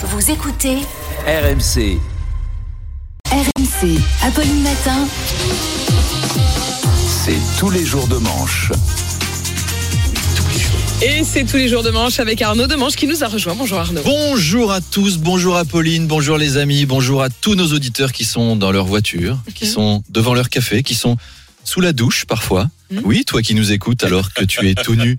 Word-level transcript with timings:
Vous 0.00 0.30
écoutez 0.30 0.78
RMC. 1.26 1.98
RMC, 3.30 3.98
Apolline 4.22 4.62
Matin. 4.62 5.06
C'est 7.24 7.38
tous 7.58 7.70
les 7.70 7.84
jours 7.84 8.08
de 8.08 8.16
manche. 8.16 8.72
Et 11.02 11.22
c'est 11.24 11.44
tous 11.44 11.56
les 11.56 11.68
jours 11.68 11.82
de 11.82 11.90
manche 11.90 12.20
avec 12.20 12.42
Arnaud 12.42 12.66
de 12.66 12.74
Manche 12.74 12.96
qui 12.96 13.06
nous 13.06 13.22
a 13.22 13.28
rejoint. 13.28 13.54
Bonjour 13.54 13.78
Arnaud. 13.78 14.02
Bonjour 14.04 14.72
à 14.72 14.80
tous, 14.80 15.18
bonjour 15.18 15.56
Apolline, 15.56 16.06
bonjour 16.06 16.36
les 16.36 16.56
amis, 16.56 16.84
bonjour 16.86 17.22
à 17.22 17.28
tous 17.30 17.54
nos 17.54 17.72
auditeurs 17.72 18.12
qui 18.12 18.24
sont 18.24 18.56
dans 18.56 18.72
leur 18.72 18.86
voiture, 18.86 19.38
qui 19.54 19.66
sont 19.66 20.02
devant 20.10 20.34
leur 20.34 20.48
café, 20.48 20.82
qui 20.82 20.94
sont 20.94 21.16
sous 21.64 21.80
la 21.80 21.92
douche 21.92 22.24
parfois. 22.24 22.68
Oui, 23.04 23.24
toi 23.24 23.42
qui 23.42 23.54
nous 23.54 23.72
écoutes 23.72 24.04
alors 24.04 24.32
que 24.32 24.44
tu 24.44 24.68
es 24.68 24.74
tout 24.74 24.94
nu, 24.94 25.18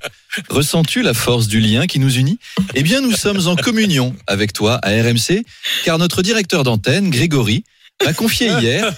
ressens-tu 0.49 1.01
la 1.01 1.13
force 1.13 1.47
du 1.47 1.59
lien 1.59 1.87
qui 1.87 1.99
nous 1.99 2.13
unit? 2.15 2.39
Eh 2.75 2.83
bien, 2.83 3.01
nous 3.01 3.11
sommes 3.13 3.47
en 3.47 3.55
communion 3.55 4.15
avec 4.27 4.53
toi 4.53 4.79
à 4.83 4.89
RMC, 4.89 5.43
car 5.85 5.97
notre 5.97 6.21
directeur 6.21 6.63
d'antenne, 6.63 7.09
Grégory, 7.09 7.63
m'a 8.03 8.13
confié 8.13 8.47
hier, 8.59 8.93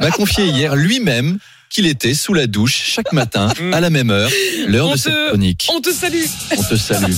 m'a 0.00 0.10
confié 0.10 0.46
hier 0.46 0.76
lui-même 0.76 1.38
qu'il 1.68 1.86
était 1.86 2.14
sous 2.14 2.34
la 2.34 2.48
douche 2.48 2.74
chaque 2.94 3.12
matin 3.12 3.52
à 3.72 3.80
la 3.80 3.90
même 3.90 4.10
heure, 4.10 4.30
l'heure 4.66 4.88
de 4.88 4.94
te- 4.94 4.98
cette 5.02 5.28
chronique. 5.28 5.68
On 5.72 5.80
te 5.80 5.92
salue. 5.92 6.24
On 6.56 6.62
te 6.64 6.74
salue. 6.74 7.12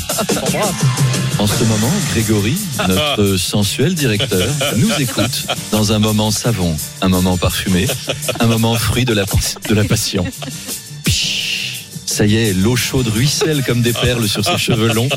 En 1.38 1.46
ce 1.46 1.64
moment, 1.64 1.90
Grégory, 2.10 2.56
notre 2.86 3.36
sensuel 3.38 3.94
directeur, 3.94 4.46
nous 4.76 4.90
écoute 5.00 5.46
dans 5.70 5.92
un 5.92 5.98
moment 5.98 6.30
savon, 6.30 6.76
un 7.00 7.08
moment 7.08 7.38
parfumé, 7.38 7.86
un 8.40 8.46
moment 8.46 8.74
fruit 8.76 9.06
de 9.06 9.14
la, 9.14 9.24
de 9.68 9.74
la 9.74 9.84
passion. 9.84 10.26
Ça 12.12 12.26
y 12.26 12.36
est, 12.36 12.52
l'eau 12.52 12.76
chaude 12.76 13.08
ruisselle 13.08 13.64
comme 13.64 13.80
des 13.80 13.94
perles 13.94 14.28
sur 14.28 14.44
ses 14.44 14.58
cheveux 14.58 14.92
longs. 14.92 15.08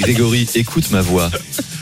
Grégory, 0.00 0.48
écoute 0.56 0.90
ma 0.90 1.00
voix. 1.00 1.30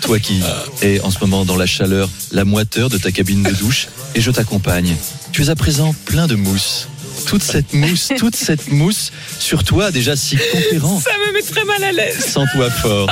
Toi 0.03 0.19
qui 0.19 0.43
es 0.83 1.01
en 1.01 1.11
ce 1.11 1.19
moment 1.21 1.47
dans 1.47 1.57
la 1.57 1.65
chaleur, 1.65 2.11
la 2.31 2.45
moiteur 2.45 2.91
de 2.91 2.99
ta 2.99 3.11
cabine 3.11 3.43
de 3.43 3.53
douche, 3.53 3.89
et 4.15 4.21
je 4.21 4.31
t'accompagne. 4.31 4.95
Tu 5.33 5.45
es 5.45 5.49
à 5.49 5.57
présent 5.57 5.95
plein 6.05 6.27
de 6.27 6.35
mousse. 6.35 6.89
Toute 7.25 7.43
cette 7.43 7.73
mousse, 7.73 8.11
toute 8.19 8.37
cette 8.37 8.71
mousse 8.71 9.13
sur 9.39 9.65
toi 9.65 9.91
déjà 9.91 10.15
si 10.15 10.37
conquérant. 10.53 11.01
Ça 11.01 11.11
me 11.27 11.33
met 11.33 11.41
très 11.41 11.65
mal 11.65 11.83
à 11.83 11.93
l'aise. 11.93 12.23
Sens-toi 12.23 12.71
fort. 12.71 13.09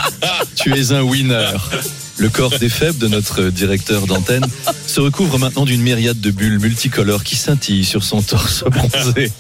Tu 0.55 0.75
es 0.79 0.93
un 0.93 1.01
winner. 1.01 1.49
Le 2.19 2.29
corps 2.29 2.59
des 2.59 2.69
faibles 2.69 2.99
de 2.99 3.09
notre 3.09 3.45
directeur 3.45 4.07
d'antenne 4.07 4.45
se 4.87 5.01
recouvre 5.01 5.39
maintenant 5.39 5.65
d'une 5.65 5.83
myriade 5.83 6.21
de 6.21 6.31
bulles 6.31 6.59
multicolores 6.59 7.25
qui 7.25 7.37
scintillent 7.37 7.85
sur 7.85 8.05
son 8.05 8.23
torse 8.23 8.65
bronzé. 8.65 9.33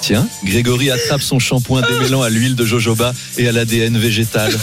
Tiens, 0.00 0.28
Grégory 0.44 0.90
attrape 0.90 1.22
son 1.22 1.38
shampoing 1.38 1.82
démêlant 1.82 2.22
à 2.22 2.28
l'huile 2.28 2.54
de 2.54 2.64
jojoba 2.64 3.14
et 3.38 3.48
à 3.48 3.52
l'ADN 3.52 3.98
végétal. 3.98 4.56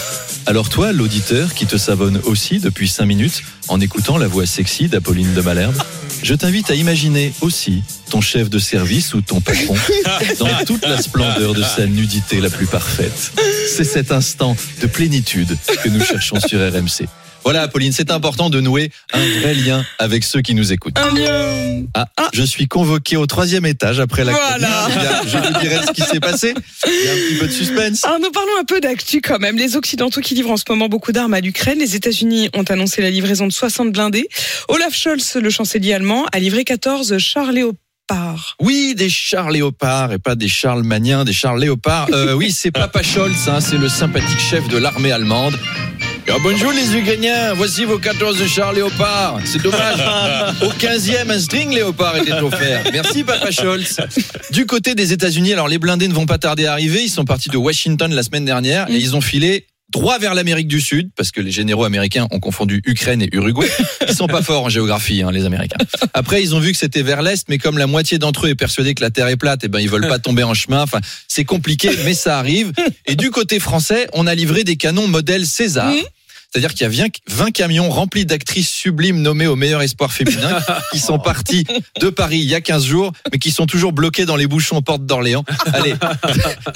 Alors 0.46 0.70
toi, 0.70 0.92
l'auditeur 0.92 1.54
qui 1.54 1.66
te 1.66 1.78
savonne 1.78 2.20
aussi 2.26 2.60
depuis 2.60 2.88
5 2.88 3.06
minutes 3.06 3.44
en 3.68 3.80
écoutant 3.80 4.18
la 4.18 4.28
voix 4.28 4.46
sexy 4.46 4.88
d'Apolline 4.88 5.34
de 5.34 5.42
Malherbe, 5.42 5.76
je 6.22 6.34
t'invite 6.36 6.70
à 6.70 6.76
imaginer 6.76 7.34
aussi 7.42 7.82
ton 8.14 8.22
chef 8.22 8.48
de 8.48 8.60
service 8.60 9.16
ou 9.16 9.22
ton 9.22 9.42
patron 9.42 9.76
dans 10.40 10.66
toute 10.68 10.86
la 10.86 11.02
splendeur 11.02 11.56
de 11.56 11.64
sa 11.64 11.88
nudité 11.88 12.42
la 12.42 12.52
plus 12.52 12.68
parfaite. 12.68 13.32
C'est 13.68 13.84
cet 13.84 14.12
instant 14.12 14.56
de 14.82 14.86
plénitude 14.86 15.58
que 15.84 15.90
nous 15.90 16.00
cherchons 16.00 16.40
sur 16.40 16.60
RMC. 16.60 17.08
Voilà, 17.44 17.64
Apolline, 17.64 17.92
c'est 17.92 18.12
important 18.12 18.52
de 18.52 18.62
nouer 18.62 18.92
un 19.14 19.40
vrai 19.40 19.56
lien 19.56 19.84
avec 19.98 20.24
ceux 20.26 20.42
qui 20.42 20.54
nous 20.54 20.72
écoutent. 20.72 21.00
Un 21.00 21.12
lion. 21.16 21.88
Ah, 21.96 22.08
je 22.34 22.44
suis 22.44 22.68
convoqué 22.68 23.18
au 23.18 23.26
troisième 23.26 23.66
étage 23.66 24.00
après 24.00 24.24
la 24.24 24.34
Voilà. 24.34 24.88
Je 25.26 25.38
vous 25.40 25.60
dirai 25.60 25.78
ce 25.84 25.92
qui 25.92 26.04
s'est 26.04 26.20
passé. 26.20 26.54
Il 26.86 27.06
y 27.06 27.10
a 27.10 27.14
un 27.14 27.16
petit 27.16 27.36
peu 27.40 27.48
de 27.48 27.52
suspense. 27.52 28.06
Arnaud, 28.06 28.30
parlons 28.30 28.60
un 28.62 28.64
peu 28.64 28.80
d'actu 28.80 29.22
quand 29.22 29.40
même. 29.40 29.58
Les 29.58 29.76
Occidentaux 29.76 30.22
qui 30.22 30.36
livrent 30.36 30.52
en 30.52 30.58
ce 30.58 30.66
moment 30.70 30.88
beaucoup 30.88 31.14
d'armes 31.14 31.34
à 31.34 31.42
l'Ukraine. 31.42 31.80
Les 31.80 31.96
États-Unis 31.96 32.52
ont 32.54 32.64
annoncé 32.64 33.02
la 33.02 33.10
livraison 33.10 33.48
de 33.48 33.52
60 33.52 33.92
blindés. 33.92 34.30
Olaf 34.68 34.94
Scholz, 34.94 35.38
le 35.42 35.50
chancelier 35.50 35.94
allemand, 35.94 36.28
a 36.32 36.38
livré 36.38 36.64
14 36.64 37.18
chars 37.18 37.52
Léopard. 37.52 37.80
Oui, 38.60 38.94
des 38.96 39.10
chars 39.10 39.52
léopards 39.52 40.14
et 40.14 40.20
pas 40.20 40.36
des 40.36 40.48
Charles 40.48 40.84
Magnien, 40.84 41.26
des 41.26 41.34
chars 41.34 41.58
léopards. 41.58 42.08
Euh, 42.12 42.34
oui, 42.34 42.52
c'est 42.52 42.72
Papa 42.72 43.02
Scholz, 43.04 43.48
hein, 43.48 43.60
c'est 43.60 43.78
le 43.78 43.90
sympathique 43.90 44.40
chef 44.40 44.68
de 44.68 44.78
l'armée 44.78 45.12
allemande. 45.12 45.58
Ah, 46.30 46.38
bonjour 46.42 46.72
les 46.72 46.96
Ukrainiens, 46.96 47.54
voici 47.54 47.84
vos 47.84 47.98
14 47.98 48.46
chars 48.48 48.72
léopards. 48.72 49.40
C'est 49.46 49.62
dommage. 49.62 50.00
Au 50.62 50.70
15e, 50.70 51.30
un 51.30 51.40
string 51.40 51.74
léopard 51.74 52.16
était 52.18 52.32
offert. 52.34 52.84
Merci 52.94 53.24
Papa 53.24 53.52
Scholz. 53.52 53.98
Du 54.52 54.66
côté 54.66 54.96
des 54.96 55.12
États-Unis, 55.12 55.54
alors 55.54 55.68
les 55.68 55.78
blindés 55.78 56.08
ne 56.08 56.14
vont 56.14 56.26
pas 56.26 56.38
tarder 56.38 56.66
à 56.66 56.72
arriver. 56.72 57.04
Ils 57.04 57.10
sont 57.10 57.26
partis 57.26 57.50
de 57.50 57.58
Washington 57.58 58.14
la 58.14 58.24
semaine 58.24 58.46
dernière 58.46 58.90
et 58.90 58.96
ils 58.96 59.16
ont 59.16 59.22
filé 59.22 59.68
droit 59.94 60.20
vers 60.20 60.34
l'Amérique 60.34 60.68
du 60.68 60.82
Sud, 60.82 61.10
parce 61.16 61.32
que 61.32 61.40
les 61.40 61.52
généraux 61.52 61.86
américains 61.86 62.28
ont 62.32 62.40
confondu 62.40 62.82
Ukraine 62.86 63.22
et 63.22 63.30
Uruguay. 63.32 63.70
Ils 64.08 64.16
sont 64.16 64.28
pas 64.28 64.42
forts 64.44 64.64
en 64.64 64.70
géographie, 64.70 65.22
hein, 65.22 65.32
les 65.32 65.46
Américains. 65.46 65.78
Après, 66.14 66.44
ils 66.44 66.54
ont 66.56 66.60
vu 66.60 66.72
que 66.72 66.78
c'était 66.78 67.04
vers 67.04 67.22
l'est, 67.22 67.48
mais 67.48 67.58
comme 67.58 67.78
la 67.78 67.88
moitié 67.88 68.18
d'entre 68.18 68.48
eux 68.48 68.50
est 68.50 68.56
persuadé 68.56 68.94
que 68.96 69.02
la 69.02 69.12
Terre 69.12 69.28
est 69.28 69.38
plate, 69.38 69.62
eh 69.64 69.68
ben 69.70 69.80
ils 69.80 69.90
veulent 69.90 70.08
pas 70.08 70.20
tomber 70.20 70.44
en 70.44 70.54
chemin. 70.54 70.82
Enfin, 70.82 71.00
c'est 71.28 71.46
compliqué, 71.46 71.90
mais 72.04 72.14
ça 72.14 72.40
arrive. 72.40 72.74
Et 73.06 73.16
du 73.16 73.32
côté 73.32 73.60
français, 73.60 74.08
on 74.14 74.28
a 74.28 74.36
livré 74.36 74.64
des 74.64 74.76
canons 74.76 75.08
modèle 75.08 75.46
César. 75.46 75.94
C'est-à-dire 76.54 76.76
qu'il 76.76 76.82
y 76.82 77.02
a 77.02 77.10
20 77.28 77.50
camions 77.50 77.90
remplis 77.90 78.28
d'actrices 78.28 78.70
sublimes 78.70 79.22
nommées 79.22 79.48
au 79.48 79.56
meilleur 79.56 79.82
espoir 79.82 80.14
féminin 80.14 80.60
qui 80.92 81.00
sont 81.00 81.18
partis 81.18 81.66
de 82.00 82.10
Paris 82.10 82.38
il 82.38 82.48
y 82.48 82.54
a 82.54 82.62
15 82.62 82.86
jours, 82.86 83.12
mais 83.32 83.40
qui 83.40 83.50
sont 83.50 83.66
toujours 83.66 83.92
bloqués 83.92 84.26
dans 84.26 84.36
les 84.36 84.46
bouchons 84.46 84.84
porte 84.84 85.04
d'Orléans. 85.04 85.44
Allez, 85.74 85.96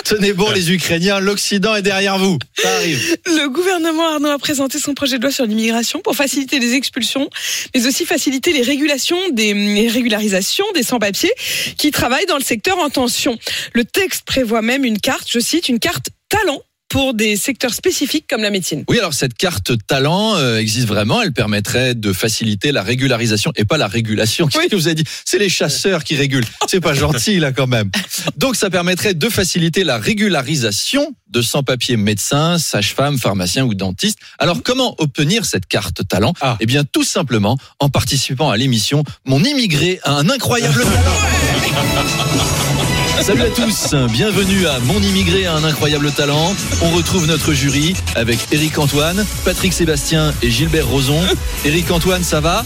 tenez 0.04 0.34
bon 0.34 0.50
les 0.50 0.72
Ukrainiens, 0.72 1.20
l'Occident 1.20 1.76
est 1.76 1.84
derrière 1.84 2.18
vous. 2.18 2.40
Ça 2.58 2.76
arrive. 2.76 3.18
Le 3.28 3.50
gouvernement 3.50 4.14
Arnaud 4.14 4.32
a 4.32 4.40
présenté 4.40 4.80
son 4.80 4.96
projet 4.96 5.20
de 5.20 5.24
loi 5.24 5.32
sur 5.32 5.46
l'immigration 5.46 6.00
pour 6.00 6.16
faciliter 6.16 6.58
les 6.58 6.74
expulsions, 6.74 7.30
mais 7.76 7.86
aussi 7.86 8.06
faciliter 8.06 8.54
les 8.54 8.64
régulations 8.64 9.18
des 9.32 9.54
les 9.54 9.90
régularisations 9.90 10.66
des 10.74 10.84
sans-papiers 10.84 11.32
qui 11.78 11.92
travaillent 11.92 12.26
dans 12.26 12.38
le 12.38 12.44
secteur 12.44 12.80
en 12.80 12.90
tension. 12.90 13.38
Le 13.74 13.86
texte 13.86 14.24
prévoit 14.26 14.64
même 14.64 14.86
une 14.86 15.00
carte, 15.00 15.28
je 15.30 15.40
cite, 15.40 15.70
une 15.70 15.80
carte 15.80 16.10
talent 16.30 16.62
pour 16.90 17.14
des 17.14 17.36
secteurs 17.36 17.74
spécifiques 17.74 18.26
comme 18.30 18.42
la 18.42 18.50
médecine. 18.50 18.84
Oui, 18.90 18.98
alors 19.00 19.14
cette 19.14 19.34
carte 19.34 19.72
talent 19.88 20.36
euh, 20.38 20.58
existe 20.58 20.88
vraiment. 20.88 21.22
Elle 21.22 21.34
permettrait 21.34 21.96
de 21.96 22.14
faciliter 22.14 22.72
la 22.72 22.82
régularisation 22.84 23.52
et 23.56 23.66
pas 23.66 23.78
la 23.78 23.88
régulation. 23.88 24.48
Qu'est-ce 24.48 24.64
Oui. 24.64 24.70
que 24.70 24.76
vous 24.78 24.88
avez 24.88 24.96
dit 24.96 25.04
C'est 25.26 25.40
les 25.40 25.50
chasseurs 25.50 26.04
qui 26.04 26.16
régulent. 26.16 26.46
C'est 26.68 26.80
pas 26.82 26.94
gentil 26.94 27.40
là 27.40 27.52
quand 27.52 27.68
même. 27.68 27.92
Donc 28.38 28.56
ça 28.56 28.70
permettrait 28.70 29.14
de 29.14 29.30
faciliter 29.30 29.84
la 29.84 29.98
régularisation 29.98 31.14
de 31.30 31.42
sans-papiers 31.42 31.98
médecins, 31.98 32.58
sages-femmes, 32.58 33.18
pharmaciens 33.20 33.66
ou 33.66 33.74
dentistes. 33.74 34.20
Alors 34.40 34.64
comment 34.64 34.96
obtenir 35.00 35.44
cette 35.46 35.66
carte 35.66 36.08
talent? 36.08 36.34
Ah. 36.42 36.56
Eh 36.62 36.66
bien 36.66 36.84
tout 36.86 37.04
simplement 37.04 37.58
en 37.80 37.90
participant 37.90 38.50
à 38.50 38.56
l'émission 38.58 39.04
Mon 39.26 39.44
immigré 39.44 40.00
a 40.04 40.14
un 40.14 40.30
incroyable 40.30 40.82
talent. 40.84 40.94
Salut 43.22 43.42
à 43.42 43.50
tous, 43.50 43.94
bienvenue 44.12 44.68
à 44.68 44.80
Mon 44.80 45.02
immigré 45.02 45.46
a 45.46 45.54
un 45.54 45.64
incroyable 45.64 46.12
talent. 46.12 46.56
On 46.82 46.92
retrouve 46.92 47.28
notre 47.28 47.54
jury 47.54 47.94
avec 48.16 48.40
Eric 48.52 48.78
Antoine, 48.78 49.26
Patrick 49.44 49.74
Sébastien 49.74 50.34
et 50.42 50.50
Gilbert 50.50 50.88
Rozon. 50.88 51.22
Eric 51.66 51.92
Antoine, 51.92 52.24
ça 52.24 52.40
va? 52.40 52.66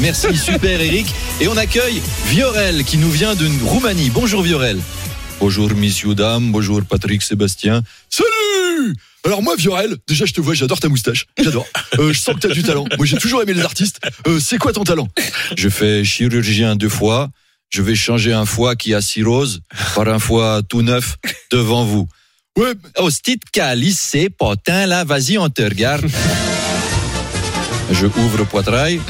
Merci, 0.00 0.36
super 0.36 0.80
Eric. 0.80 1.06
Et 1.40 1.48
on 1.48 1.56
accueille 1.56 2.00
Viorel 2.26 2.84
qui 2.84 2.98
nous 2.98 3.10
vient 3.10 3.34
de 3.34 3.48
Roumanie. 3.64 4.10
Bonjour 4.10 4.42
Viorel. 4.42 4.78
Bonjour 5.40 5.70
messieurs, 5.74 6.14
dames, 6.14 6.52
bonjour 6.52 6.82
Patrick 6.88 7.22
Sébastien. 7.22 7.82
Salut 8.08 8.94
alors 9.22 9.42
moi 9.42 9.54
Viorel, 9.54 9.96
déjà 10.08 10.24
je 10.24 10.32
te 10.32 10.40
vois, 10.40 10.54
j'adore 10.54 10.80
ta 10.80 10.88
moustache, 10.88 11.26
j'adore. 11.38 11.66
Euh, 11.98 12.10
je 12.10 12.18
sens 12.18 12.36
que 12.36 12.40
t'as 12.40 12.54
du 12.54 12.62
talent. 12.62 12.86
Moi 12.96 13.04
j'ai 13.04 13.18
toujours 13.18 13.42
aimé 13.42 13.52
les 13.52 13.60
artistes. 13.60 14.00
Euh, 14.26 14.40
c'est 14.40 14.56
quoi 14.56 14.72
ton 14.72 14.82
talent? 14.82 15.08
Je 15.58 15.68
fais 15.68 16.04
chirurgien 16.04 16.74
deux 16.74 16.88
fois. 16.88 17.28
Je 17.70 17.82
vais 17.82 17.94
changer 17.94 18.32
un 18.32 18.46
foie 18.46 18.74
qui 18.74 18.94
a 18.94 19.00
cirrhose 19.00 19.60
par 19.94 20.08
un 20.08 20.18
foie 20.18 20.60
tout 20.68 20.82
neuf 20.82 21.16
devant 21.52 21.84
vous. 21.84 22.08
Calice, 23.52 24.16
potin 24.36 24.86
là, 24.86 25.04
vas-y 25.04 25.38
on 25.38 25.48
te 25.48 25.62
regarde. 25.62 26.04
Je 27.92 28.06
ouvre 28.06 28.44
poitrail, 28.44 29.00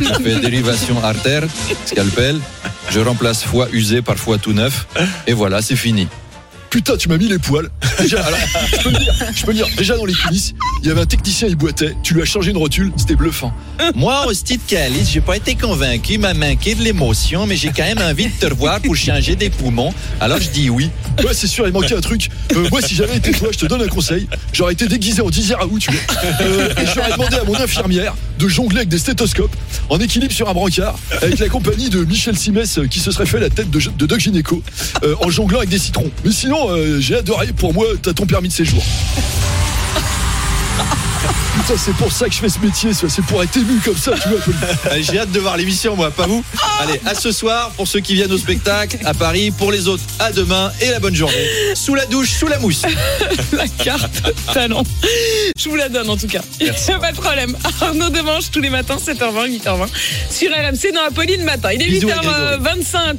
je 0.00 0.22
fais 0.22 0.40
dérivation 0.40 1.02
artère, 1.04 1.44
scalpel, 1.86 2.40
je 2.90 2.98
remplace 2.98 3.44
foie 3.44 3.68
usé 3.72 4.02
par 4.02 4.16
foie 4.16 4.38
tout 4.38 4.52
neuf, 4.52 4.86
et 5.28 5.32
voilà, 5.32 5.62
c'est 5.62 5.76
fini. 5.76 6.08
Putain, 6.72 6.96
tu 6.96 7.10
m'as 7.10 7.18
mis 7.18 7.28
les 7.28 7.38
poils. 7.38 7.68
Déjà, 8.00 8.24
alors, 8.24 8.38
je 8.72 8.82
peux 8.82 8.92
dire, 8.92 9.14
je 9.36 9.44
peux 9.44 9.52
dire. 9.52 9.66
Déjà 9.76 9.94
dans 9.94 10.06
les 10.06 10.14
coulisses, 10.14 10.54
il 10.80 10.88
y 10.88 10.90
avait 10.90 11.02
un 11.02 11.06
technicien, 11.06 11.46
il 11.46 11.54
boitait. 11.54 11.94
Tu 12.02 12.14
lui 12.14 12.22
as 12.22 12.24
changé 12.24 12.50
une 12.50 12.56
rotule, 12.56 12.90
c'était 12.96 13.14
bluffant. 13.14 13.52
Moi, 13.94 14.26
au 14.26 14.32
style 14.32 14.58
calice, 14.66 15.10
j'ai 15.10 15.20
pas 15.20 15.36
été 15.36 15.54
convaincu, 15.54 16.14
il 16.14 16.20
m'a 16.20 16.32
manqué 16.32 16.74
de 16.74 16.82
l'émotion, 16.82 17.46
mais 17.46 17.56
j'ai 17.56 17.72
quand 17.76 17.82
même 17.82 18.00
envie 18.00 18.28
de 18.28 18.32
te 18.32 18.46
revoir 18.46 18.80
pour 18.80 18.96
changer 18.96 19.36
des 19.36 19.50
poumons. 19.50 19.92
Alors 20.18 20.40
je 20.40 20.48
dis 20.48 20.70
oui. 20.70 20.88
Ouais, 21.18 21.34
c'est 21.34 21.46
sûr, 21.46 21.66
il 21.66 21.74
manquait 21.74 21.94
un 21.94 22.00
truc. 22.00 22.30
Euh, 22.56 22.66
moi, 22.70 22.80
si 22.80 22.94
j'avais 22.94 23.18
été 23.18 23.32
toi, 23.32 23.50
je 23.52 23.58
te 23.58 23.66
donne 23.66 23.82
un 23.82 23.88
conseil. 23.88 24.26
J'aurais 24.54 24.72
été 24.72 24.88
déguisé 24.88 25.20
en 25.20 25.28
Dizier 25.28 25.54
Raoult, 25.54 25.78
tu 25.78 25.90
vois. 25.90 26.00
Euh, 26.40 26.70
et 26.70 26.86
j'aurais 26.94 27.12
demandé 27.12 27.36
à 27.36 27.44
mon 27.44 27.54
infirmière 27.54 28.14
de 28.42 28.48
jongler 28.48 28.78
avec 28.78 28.88
des 28.88 28.98
stéthoscopes 28.98 29.54
en 29.88 29.98
équilibre 30.00 30.32
sur 30.32 30.48
un 30.48 30.52
brancard 30.52 30.98
avec 31.20 31.38
la 31.38 31.48
compagnie 31.48 31.90
de 31.90 32.04
Michel 32.04 32.36
Simès 32.36 32.78
euh, 32.78 32.86
qui 32.86 32.98
se 32.98 33.12
serait 33.12 33.26
fait 33.26 33.38
la 33.38 33.50
tête 33.50 33.70
de, 33.70 33.78
de 33.78 34.06
Doc 34.06 34.18
Gynéco 34.18 34.62
euh, 35.04 35.14
en 35.20 35.30
jonglant 35.30 35.58
avec 35.58 35.70
des 35.70 35.78
citrons. 35.78 36.10
Mais 36.24 36.32
sinon, 36.32 36.70
euh, 36.70 36.98
j'ai 36.98 37.16
adoré. 37.16 37.52
Pour 37.52 37.72
moi, 37.72 37.86
t'as 38.02 38.12
ton 38.12 38.26
permis 38.26 38.48
de 38.48 38.52
séjour. 38.52 38.82
Putain, 41.62 41.78
c'est 41.78 41.94
pour 41.94 42.10
ça 42.10 42.26
que 42.26 42.34
je 42.34 42.40
fais 42.40 42.48
ce 42.48 42.58
métier, 42.58 42.90
c'est 42.92 43.22
pour 43.22 43.40
être 43.40 43.56
ému 43.56 43.78
comme 43.84 43.96
ça, 43.96 44.12
tu 44.20 44.28
vois. 44.30 44.40
J'ai 45.00 45.20
hâte 45.20 45.30
de 45.30 45.38
voir 45.38 45.56
l'émission, 45.56 45.94
moi, 45.94 46.10
pas 46.10 46.26
vous 46.26 46.42
Allez, 46.80 47.00
à 47.06 47.14
ce 47.14 47.30
soir, 47.30 47.70
pour 47.76 47.86
ceux 47.86 48.00
qui 48.00 48.14
viennent 48.14 48.32
au 48.32 48.38
spectacle, 48.38 48.98
à 49.04 49.14
Paris, 49.14 49.52
pour 49.52 49.70
les 49.70 49.86
autres, 49.86 50.02
à 50.18 50.32
demain 50.32 50.72
et 50.80 50.90
la 50.90 50.98
bonne 50.98 51.14
journée. 51.14 51.46
Sous 51.74 51.94
la 51.94 52.06
douche, 52.06 52.30
sous 52.30 52.48
la 52.48 52.58
mousse. 52.58 52.82
la 53.52 53.68
carte 53.68 54.34
talent. 54.52 54.82
Je 55.56 55.68
vous 55.68 55.76
la 55.76 55.88
donne 55.88 56.10
en 56.10 56.16
tout 56.16 56.26
cas. 56.26 56.42
Pas 57.00 57.12
de 57.12 57.16
problème. 57.16 57.56
Arnaud 57.80 58.10
Demanche 58.10 58.50
tous 58.50 58.60
les 58.60 58.70
matins, 58.70 58.96
7h20, 58.96 59.60
8h20 59.62 59.86
sur 60.30 60.50
RMC 60.50 60.92
dans 60.92 61.04
Apolline 61.04 61.44
matin. 61.44 61.70
Il 61.72 61.82
est 61.82 61.86
Bisous, 61.86 62.08
8h25. 62.08 63.18